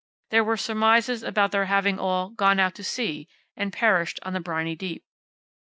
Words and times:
There 0.31 0.43
were 0.43 0.57
surmises 0.57 1.21
about 1.21 1.51
their 1.51 1.65
having 1.65 1.99
all 1.99 2.31
"gone 2.31 2.59
out 2.59 2.73
to 2.73 2.83
sea," 2.83 3.27
and 3.55 3.71
perished 3.71 4.19
on 4.23 4.33
the 4.33 4.39
briny 4.39 4.75
deep. 4.75 5.03